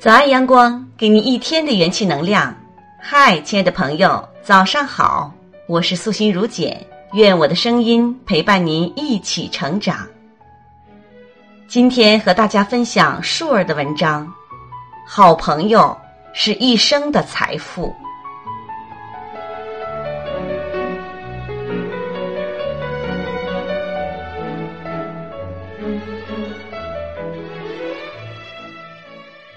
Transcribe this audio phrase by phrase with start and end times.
[0.00, 2.54] 早安，阳光，给你一天的元气能量。
[3.00, 5.32] 嗨，亲爱的朋友，早上好！
[5.66, 10.06] 我是素心如简，愿我的声音陪伴您一起成长。
[11.66, 14.32] 今天和大家分享树儿的文章：
[15.04, 15.98] 好朋友
[16.32, 17.92] 是一生的财富。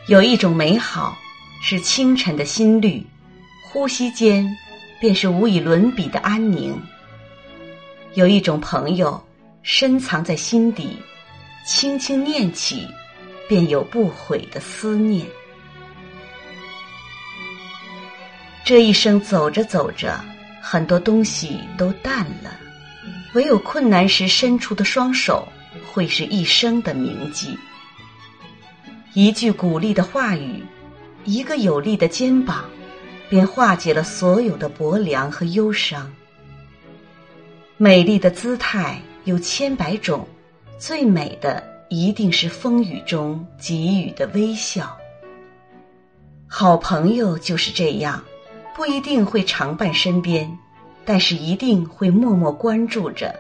[0.08, 1.16] 有一种美好，
[1.62, 3.05] 是清晨的心律，
[3.64, 4.58] 呼吸间
[5.00, 6.76] 便是无以伦比的安宁。
[8.16, 9.24] 有一种朋友，
[9.62, 10.98] 深藏在心底，
[11.68, 12.88] 轻轻念起，
[13.48, 15.24] 便有不悔的思念。
[18.66, 20.20] 这一生走着走着，
[20.60, 22.60] 很多东西都淡了，
[23.34, 25.48] 唯有困难时伸出的双手，
[25.85, 27.55] 会是一生的铭记。
[29.13, 30.63] 一句鼓励的话语，
[31.26, 32.63] 一个有力的肩膀，
[33.29, 36.09] 便化解了所有的薄凉和忧伤。
[37.76, 40.26] 美丽的姿态有千百种，
[40.77, 44.98] 最美的一定是风雨中给予的微笑。
[46.48, 48.23] 好朋友就是这样，
[48.73, 50.49] 不一定会常伴身边，
[51.04, 53.37] 但是一定会默默关注着，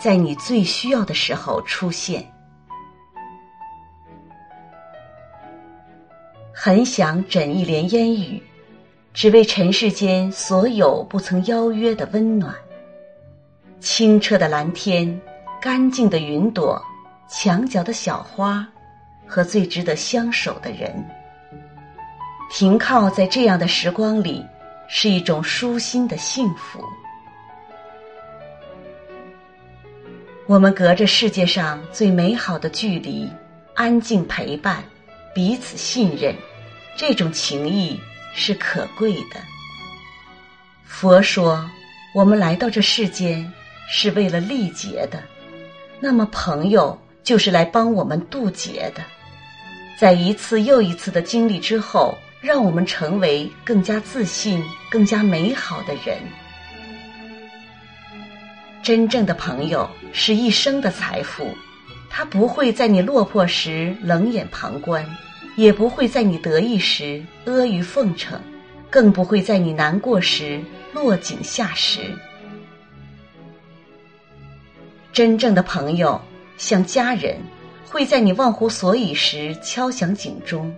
[0.00, 2.31] 在你最需要的时候出现。
[6.64, 8.40] 很想枕一帘烟雨，
[9.12, 12.54] 只为尘世间所有不曾邀约的温暖。
[13.80, 15.20] 清澈的蓝天，
[15.60, 16.80] 干净的云朵，
[17.28, 18.64] 墙角的小花，
[19.26, 21.04] 和最值得相守的人。
[22.48, 24.46] 停靠在这样的时光里，
[24.86, 26.78] 是一种舒心的幸福。
[30.46, 33.28] 我们隔着世界上最美好的距离，
[33.74, 34.80] 安静陪伴，
[35.34, 36.32] 彼此信任。
[36.96, 37.98] 这种情谊
[38.34, 39.40] 是可贵的。
[40.84, 41.68] 佛说，
[42.14, 43.50] 我们来到这世间
[43.90, 45.22] 是为了历劫的，
[46.00, 49.02] 那么朋友就是来帮我们渡劫的。
[49.98, 56.18] 在一次又一次的经历之后，让我们成为更加自信、更加美好的人。
[58.82, 61.56] 真正的朋友是一生的财富，
[62.10, 65.06] 他不会在你落魄时冷眼旁观。
[65.56, 68.40] 也不会在你得意时阿谀奉承，
[68.88, 70.60] 更不会在你难过时
[70.92, 72.00] 落井下石。
[75.12, 76.20] 真正的朋友
[76.56, 77.36] 像家人，
[77.84, 80.74] 会在你忘乎所以时敲响警钟，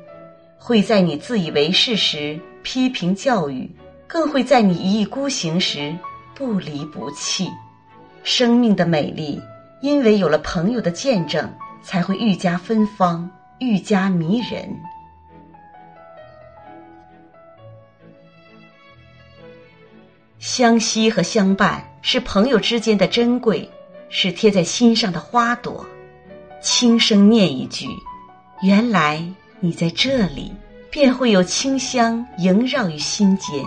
[0.59, 3.71] 会在你自以为是时批评教育，
[4.09, 5.97] 更会在你一意孤行时
[6.35, 7.49] 不离不弃。
[8.25, 9.41] 生命的美丽，
[9.83, 11.49] 因为有了朋友的见证，
[11.83, 13.31] 才会愈加芬芳。
[13.59, 14.69] 愈加迷人。
[20.39, 23.69] 相惜和相伴是朋友之间的珍贵，
[24.11, 25.85] 是贴在心上的花朵。
[26.61, 27.89] 轻声念一句
[28.63, 29.25] ：“原来
[29.61, 30.53] 你在这里”，
[30.91, 33.65] 便会有清香萦绕于心间。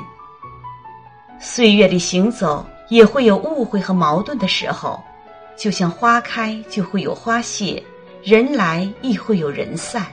[1.39, 5.03] 岁月里行走，也会有误会和矛盾的时候，
[5.57, 7.83] 就像花开就会有花谢。
[8.27, 10.05] 人来亦会有人散，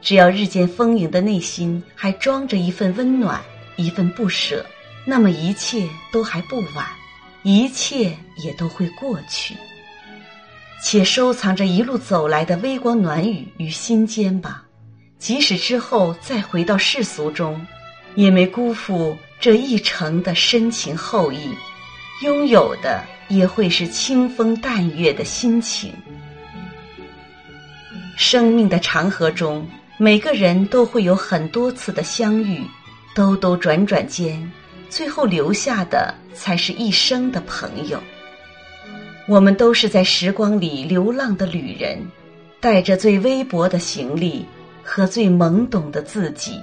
[0.00, 3.42] 只要日渐丰盈的内心还装着一份温暖，
[3.74, 4.64] 一份不舍，
[5.04, 6.86] 那么一切都还不晚，
[7.42, 9.56] 一切也都会过去。
[10.80, 14.62] 且收藏着一路走来的微光暖雨于心间吧，
[15.18, 17.60] 即使之后再回到世俗中，
[18.14, 21.50] 也没辜负这一程的深情厚谊，
[22.22, 25.92] 拥有的也会是清风淡月的心情。
[28.16, 29.66] 生命的长河中，
[29.98, 32.62] 每个人都会有很多次的相遇，
[33.14, 34.50] 兜兜转转间，
[34.88, 38.02] 最后留下的才是一生的朋友。
[39.28, 41.98] 我们都是在时光里流浪的旅人，
[42.58, 44.46] 带着最微薄的行李
[44.82, 46.58] 和最懵懂的自己，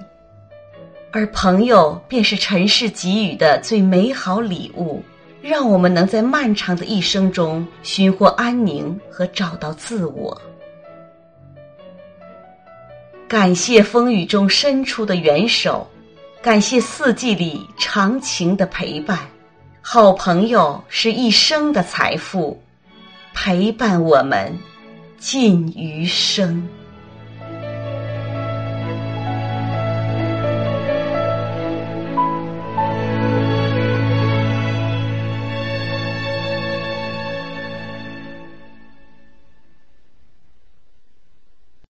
[1.11, 5.03] 而朋友便是尘世给予的最美好礼物，
[5.39, 10.35] 让我们能在漫长的一生中寻获安宁和找到自我。
[13.33, 15.89] 感谢风雨中伸出的援手，
[16.39, 19.17] 感谢四季里长情的陪伴。
[19.81, 22.61] 好朋友是一生的财富，
[23.33, 24.55] 陪伴我们
[25.17, 26.63] 尽余生。